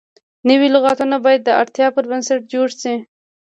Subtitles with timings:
[0.49, 2.95] نوي لغتونه باید د اړتیا پر بنسټ جوړ شي.